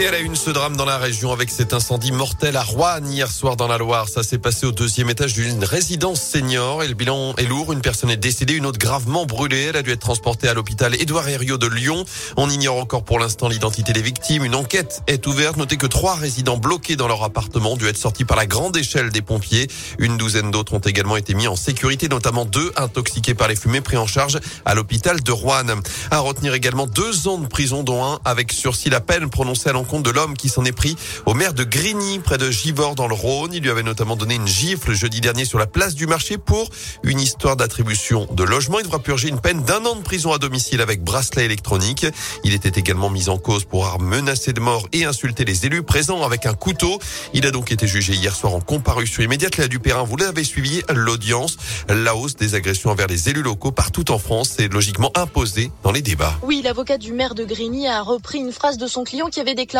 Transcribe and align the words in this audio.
Et 0.00 0.04
elle 0.04 0.14
a 0.14 0.20
une, 0.20 0.34
ce 0.34 0.48
drame 0.48 0.78
dans 0.78 0.86
la 0.86 0.96
région 0.96 1.30
avec 1.30 1.50
cet 1.50 1.74
incendie 1.74 2.10
mortel 2.10 2.56
à 2.56 2.62
Rouen 2.62 3.04
hier 3.04 3.30
soir 3.30 3.56
dans 3.56 3.68
la 3.68 3.76
Loire. 3.76 4.08
Ça 4.08 4.22
s'est 4.22 4.38
passé 4.38 4.64
au 4.64 4.72
deuxième 4.72 5.10
étage 5.10 5.34
d'une 5.34 5.62
résidence 5.62 6.22
senior 6.22 6.82
et 6.82 6.88
le 6.88 6.94
bilan 6.94 7.34
est 7.36 7.44
lourd. 7.44 7.74
Une 7.74 7.82
personne 7.82 8.08
est 8.08 8.16
décédée, 8.16 8.54
une 8.54 8.64
autre 8.64 8.78
gravement 8.78 9.26
brûlée. 9.26 9.64
Elle 9.64 9.76
a 9.76 9.82
dû 9.82 9.90
être 9.90 10.00
transportée 10.00 10.48
à 10.48 10.54
l'hôpital 10.54 10.94
Édouard 10.94 11.28
Herriot 11.28 11.58
de 11.58 11.66
Lyon. 11.66 12.06
On 12.38 12.48
ignore 12.48 12.78
encore 12.78 13.04
pour 13.04 13.18
l'instant 13.18 13.48
l'identité 13.48 13.92
des 13.92 14.00
victimes. 14.00 14.42
Une 14.42 14.54
enquête 14.54 15.02
est 15.06 15.26
ouverte. 15.26 15.58
Notez 15.58 15.76
que 15.76 15.86
trois 15.86 16.14
résidents 16.14 16.56
bloqués 16.56 16.96
dans 16.96 17.06
leur 17.06 17.22
appartement 17.22 17.72
ont 17.72 17.76
dû 17.76 17.86
être 17.86 17.98
sortis 17.98 18.24
par 18.24 18.38
la 18.38 18.46
grande 18.46 18.78
échelle 18.78 19.10
des 19.10 19.20
pompiers. 19.20 19.68
Une 19.98 20.16
douzaine 20.16 20.50
d'autres 20.50 20.72
ont 20.72 20.78
également 20.78 21.18
été 21.18 21.34
mis 21.34 21.46
en 21.46 21.56
sécurité, 21.56 22.08
notamment 22.08 22.46
deux 22.46 22.72
intoxiqués 22.76 23.34
par 23.34 23.48
les 23.48 23.56
fumées 23.56 23.82
pris 23.82 23.98
en 23.98 24.06
charge 24.06 24.40
à 24.64 24.74
l'hôpital 24.74 25.22
de 25.22 25.32
Rouen. 25.32 25.82
À 26.10 26.20
retenir 26.20 26.54
également 26.54 26.86
deux 26.86 27.28
ans 27.28 27.36
de 27.36 27.46
prison, 27.46 27.82
dont 27.82 28.02
un 28.02 28.18
avec 28.24 28.50
sursis 28.50 28.88
la 28.88 29.02
peine 29.02 29.28
prononcée 29.28 29.68
à 29.68 29.72
l'encontre 29.74 29.89
de 29.98 30.10
l'homme 30.10 30.36
qui 30.36 30.48
s'en 30.48 30.64
est 30.64 30.72
pris 30.72 30.96
au 31.26 31.34
maire 31.34 31.54
de 31.54 31.64
Grigny, 31.64 32.20
près 32.20 32.38
de 32.38 32.50
Givors, 32.50 32.94
dans 32.94 33.08
le 33.08 33.14
Rhône. 33.14 33.52
Il 33.52 33.62
lui 33.62 33.70
avait 33.70 33.82
notamment 33.82 34.14
donné 34.14 34.36
une 34.36 34.46
gifle 34.46 34.92
jeudi 34.92 35.20
dernier 35.20 35.44
sur 35.44 35.58
la 35.58 35.66
place 35.66 35.94
du 35.94 36.06
marché 36.06 36.38
pour 36.38 36.70
une 37.02 37.20
histoire 37.20 37.56
d'attribution 37.56 38.28
de 38.30 38.44
logement. 38.44 38.78
Il 38.78 38.84
devra 38.84 39.00
purger 39.00 39.28
une 39.28 39.40
peine 39.40 39.62
d'un 39.64 39.84
an 39.84 39.96
de 39.96 40.02
prison 40.02 40.32
à 40.32 40.38
domicile 40.38 40.80
avec 40.80 41.02
bracelet 41.02 41.44
électronique. 41.44 42.06
Il 42.44 42.54
était 42.54 42.78
également 42.78 43.10
mis 43.10 43.28
en 43.28 43.38
cause 43.38 43.64
pour 43.64 43.86
avoir 43.86 44.00
menacé 44.00 44.52
de 44.52 44.60
mort 44.60 44.88
et 44.92 45.04
insulté 45.04 45.44
les 45.44 45.66
élus 45.66 45.82
présents 45.82 46.22
avec 46.22 46.46
un 46.46 46.54
couteau. 46.54 47.00
Il 47.34 47.46
a 47.46 47.50
donc 47.50 47.72
été 47.72 47.88
jugé 47.88 48.12
hier 48.12 48.34
soir 48.34 48.54
en 48.54 48.60
comparution 48.60 49.22
immédiate. 49.22 49.56
Léa 49.56 49.66
Dupérin, 49.66 50.04
vous 50.04 50.16
l'avez 50.16 50.44
suivi, 50.44 50.82
l'audience. 50.94 51.56
La 51.88 52.14
hausse 52.14 52.36
des 52.36 52.54
agressions 52.54 52.90
envers 52.90 53.08
les 53.08 53.28
élus 53.28 53.42
locaux 53.42 53.72
partout 53.72 54.10
en 54.12 54.18
France 54.18 54.58
est 54.60 54.72
logiquement 54.72 55.10
imposée 55.16 55.72
dans 55.82 55.92
les 55.92 56.02
débats. 56.02 56.38
Oui, 56.42 56.60
l'avocat 56.62 56.98
du 56.98 57.12
maire 57.12 57.34
de 57.34 57.44
Grigny 57.44 57.88
a 57.88 58.02
repris 58.02 58.38
une 58.38 58.52
phrase 58.52 58.76
de 58.76 58.86
son 58.86 59.04
client 59.04 59.28
qui 59.28 59.40
avait 59.40 59.54
déclaré 59.54 59.79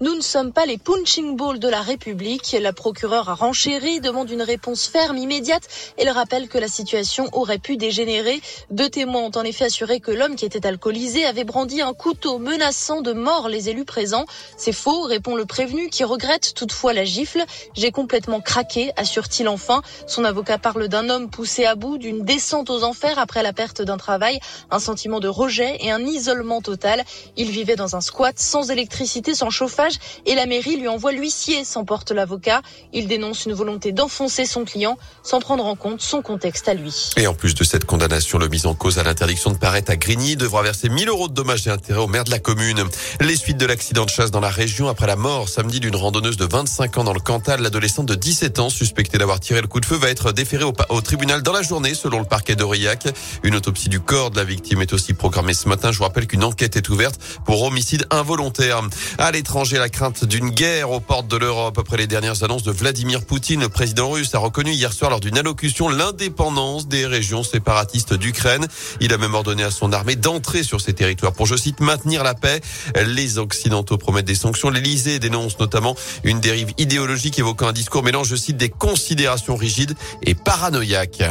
nous 0.00 0.14
ne 0.14 0.20
sommes 0.20 0.52
pas 0.52 0.66
les 0.66 0.78
punching 0.78 1.36
balls 1.36 1.58
de 1.58 1.68
la 1.68 1.80
République. 1.80 2.56
La 2.60 2.72
procureure 2.72 3.30
a 3.30 3.34
renchéri, 3.34 4.00
demande 4.00 4.30
une 4.30 4.42
réponse 4.42 4.86
ferme, 4.86 5.16
immédiate. 5.16 5.66
Elle 5.96 6.10
rappelle 6.10 6.48
que 6.48 6.58
la 6.58 6.68
situation 6.68 7.28
aurait 7.32 7.58
pu 7.58 7.76
dégénérer. 7.76 8.40
Deux 8.70 8.90
témoins 8.90 9.22
ont 9.22 9.36
en 9.36 9.44
effet 9.44 9.64
assuré 9.64 10.00
que 10.00 10.10
l'homme 10.10 10.36
qui 10.36 10.44
était 10.44 10.66
alcoolisé 10.66 11.24
avait 11.24 11.44
brandi 11.44 11.80
un 11.80 11.94
couteau 11.94 12.38
menaçant 12.38 13.00
de 13.00 13.12
mort 13.12 13.48
les 13.48 13.70
élus 13.70 13.86
présents. 13.86 14.26
C'est 14.56 14.72
faux, 14.72 15.02
répond 15.02 15.34
le 15.34 15.46
prévenu 15.46 15.88
qui 15.88 16.04
regrette 16.04 16.52
toutefois 16.54 16.92
la 16.92 17.04
gifle. 17.04 17.42
J'ai 17.74 17.90
complètement 17.90 18.40
craqué, 18.40 18.90
assure-t-il 18.96 19.48
enfin. 19.48 19.82
Son 20.06 20.24
avocat 20.24 20.58
parle 20.58 20.88
d'un 20.88 21.08
homme 21.08 21.30
poussé 21.30 21.64
à 21.64 21.74
bout, 21.74 21.96
d'une 21.96 22.24
descente 22.24 22.68
aux 22.68 22.82
enfers 22.84 23.18
après 23.18 23.42
la 23.42 23.52
perte 23.54 23.80
d'un 23.80 23.96
travail, 23.96 24.40
un 24.70 24.78
sentiment 24.78 25.20
de 25.20 25.28
rejet 25.28 25.78
et 25.80 25.90
un 25.90 26.04
isolement 26.04 26.60
total. 26.60 27.04
Il 27.36 27.50
vivait 27.50 27.76
dans 27.76 27.96
un 27.96 28.02
squat 28.02 28.38
sans 28.38 28.70
électricité, 28.70 29.27
sans 29.34 29.50
chauffage 29.50 29.94
et 30.26 30.34
la 30.34 30.46
mairie 30.46 30.76
lui 30.76 30.88
envoie 30.88 31.12
l'huissier, 31.12 31.64
s'emporte 31.64 32.10
l'avocat. 32.10 32.62
Il 32.92 33.08
dénonce 33.08 33.46
une 33.46 33.52
volonté 33.52 33.92
d'enfoncer 33.92 34.44
son 34.44 34.64
client 34.64 34.98
sans 35.22 35.40
prendre 35.40 35.64
en 35.64 35.76
compte 35.76 36.00
son 36.00 36.22
contexte 36.22 36.68
à 36.68 36.74
lui. 36.74 37.10
Et 37.16 37.26
en 37.26 37.34
plus 37.34 37.54
de 37.54 37.64
cette 37.64 37.84
condamnation, 37.84 38.38
le 38.38 38.48
mise 38.48 38.66
en 38.66 38.74
cause 38.74 38.98
à 38.98 39.02
l'interdiction 39.02 39.50
de 39.50 39.58
paraître 39.58 39.90
à 39.90 39.96
Grigny 39.96 40.36
devra 40.36 40.62
verser 40.62 40.88
1000 40.88 41.08
euros 41.08 41.28
de 41.28 41.34
dommages 41.34 41.66
et 41.66 41.70
intérêts 41.70 42.00
au 42.00 42.06
maire 42.06 42.24
de 42.24 42.30
la 42.30 42.38
commune. 42.38 42.84
Les 43.20 43.36
suites 43.36 43.58
de 43.58 43.66
l'accident 43.66 44.04
de 44.04 44.10
chasse 44.10 44.30
dans 44.30 44.40
la 44.40 44.50
région 44.50 44.88
après 44.88 45.06
la 45.06 45.16
mort 45.16 45.48
samedi 45.48 45.80
d'une 45.80 45.96
randonneuse 45.96 46.36
de 46.36 46.46
25 46.46 46.98
ans 46.98 47.04
dans 47.04 47.12
le 47.12 47.20
Cantal, 47.20 47.60
l'adolescente 47.60 48.06
de 48.06 48.14
17 48.14 48.58
ans 48.58 48.70
suspectée 48.70 49.18
d'avoir 49.18 49.40
tiré 49.40 49.60
le 49.60 49.66
coup 49.66 49.80
de 49.80 49.86
feu 49.86 49.96
va 49.96 50.08
être 50.08 50.32
déférée 50.32 50.64
au, 50.64 50.72
au 50.88 51.00
tribunal 51.00 51.42
dans 51.42 51.52
la 51.52 51.62
journée 51.62 51.94
selon 51.94 52.18
le 52.18 52.24
parquet 52.24 52.56
d'Aurillac. 52.56 53.08
Une 53.42 53.54
autopsie 53.54 53.88
du 53.88 54.00
corps 54.00 54.30
de 54.30 54.36
la 54.36 54.44
victime 54.44 54.82
est 54.82 54.92
aussi 54.92 55.14
programmée 55.14 55.54
ce 55.54 55.68
matin. 55.68 55.92
Je 55.92 55.98
vous 55.98 56.04
rappelle 56.04 56.26
qu'une 56.26 56.44
enquête 56.44 56.76
est 56.76 56.88
ouverte 56.88 57.20
pour 57.44 57.62
homicide 57.62 58.06
involontaire. 58.10 58.82
À 59.20 59.32
l'étranger, 59.32 59.78
la 59.78 59.88
crainte 59.88 60.24
d'une 60.24 60.50
guerre 60.50 60.92
aux 60.92 61.00
portes 61.00 61.26
de 61.26 61.36
l'Europe. 61.36 61.76
Après 61.76 61.96
les 61.96 62.06
dernières 62.06 62.44
annonces 62.44 62.62
de 62.62 62.70
Vladimir 62.70 63.24
Poutine, 63.24 63.62
le 63.62 63.68
président 63.68 64.10
russe 64.10 64.32
a 64.36 64.38
reconnu 64.38 64.70
hier 64.70 64.92
soir 64.92 65.10
lors 65.10 65.18
d'une 65.18 65.36
allocution 65.36 65.88
l'indépendance 65.88 66.86
des 66.86 67.04
régions 67.04 67.42
séparatistes 67.42 68.14
d'Ukraine. 68.14 68.68
Il 69.00 69.12
a 69.12 69.18
même 69.18 69.34
ordonné 69.34 69.64
à 69.64 69.72
son 69.72 69.92
armée 69.92 70.14
d'entrer 70.14 70.62
sur 70.62 70.80
ces 70.80 70.92
territoires 70.92 71.32
pour, 71.32 71.46
je 71.46 71.56
cite, 71.56 71.80
maintenir 71.80 72.22
la 72.22 72.34
paix. 72.34 72.60
Les 72.94 73.38
Occidentaux 73.38 73.98
promettent 73.98 74.24
des 74.24 74.36
sanctions. 74.36 74.70
L'Elysée 74.70 75.18
dénonce 75.18 75.58
notamment 75.58 75.96
une 76.22 76.38
dérive 76.38 76.72
idéologique 76.78 77.40
évoquant 77.40 77.66
un 77.66 77.72
discours 77.72 78.04
mêlant, 78.04 78.22
je 78.22 78.36
cite, 78.36 78.56
des 78.56 78.70
considérations 78.70 79.56
rigides 79.56 79.96
et 80.22 80.36
paranoïaques. 80.36 81.24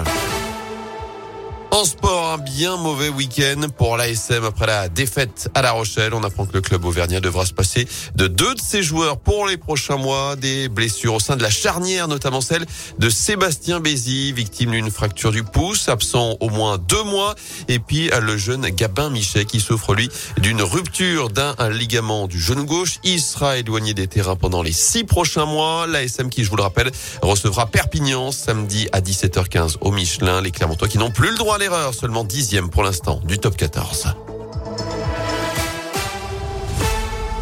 En 1.72 1.86
sport, 1.86 2.27
un 2.34 2.38
bien 2.38 2.76
mauvais 2.76 3.08
week-end 3.08 3.68
pour 3.78 3.96
l'ASM 3.96 4.44
après 4.44 4.68
la 4.68 4.90
défaite 4.90 5.50
à 5.54 5.62
La 5.62 5.72
Rochelle. 5.72 6.14
On 6.14 6.24
apprend 6.24 6.46
que 6.46 6.54
le 6.54 6.62
club 6.62 6.84
auvergnat 6.84 7.22
devra 7.22 7.46
se 7.46 7.54
passer 7.54 7.88
de 8.16 8.28
deux 8.28 8.54
de 8.54 8.60
ses 8.60 8.84
joueurs 8.84 9.18
pour 9.18 9.48
les 9.48 9.56
prochains 9.56 9.98
mois. 9.98 10.36
Des 10.36 10.68
blessures 10.68 11.14
au 11.14 11.20
sein 11.20 11.38
de 11.38 11.44
la 11.44 11.50
charnière, 11.50 12.08
notamment 12.08 12.42
celle 12.42 12.66
de 13.00 13.10
Sébastien 13.10 13.80
Bézi, 13.80 14.34
victime 14.34 14.72
d'une 14.72 14.92
fracture 14.92 15.32
du 15.32 15.44
pouce, 15.44 15.88
absent 15.88 16.36
au 16.40 16.50
moins 16.50 16.78
deux 16.78 17.04
mois. 17.04 17.36
Et 17.70 17.80
puis 17.80 18.10
le 18.22 18.38
jeune 18.38 18.68
Gabin 18.70 19.10
Michet 19.10 19.46
qui 19.46 19.60
souffre 19.60 19.94
lui 19.94 20.10
d'une 20.38 20.62
rupture 20.62 21.30
d'un 21.30 21.56
ligament 21.70 22.28
du 22.28 22.40
genou 22.42 22.66
gauche. 22.66 23.00
Il 23.04 23.22
sera 23.22 23.58
éloigné 23.58 23.94
des 23.94 24.08
terrains 24.08 24.36
pendant 24.36 24.64
les 24.64 24.74
six 24.74 25.06
prochains 25.06 25.46
mois. 25.46 25.88
L'ASM 25.88 26.30
qui, 26.30 26.44
je 26.44 26.50
vous 26.50 26.58
le 26.58 26.64
rappelle, 26.64 26.92
recevra 27.22 27.68
Perpignan 27.68 28.32
samedi 28.32 28.90
à 28.92 29.00
17h15 29.00 29.78
au 29.82 29.92
Michelin. 29.92 30.42
Les 30.42 30.52
Clermontois 30.52 30.90
qui 30.90 30.98
n'ont 30.98 31.12
plus 31.12 31.32
le 31.32 31.38
droit 31.38 31.56
à 31.56 31.58
l'erreur, 31.58 31.94
seulement 32.18 32.24
dixième 32.24 32.70
pour 32.70 32.84
l'instant 32.84 33.20
du 33.26 33.38
top 33.38 33.56
14. 33.56 34.08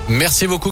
Merci 0.09 0.47
beaucoup. 0.47 0.63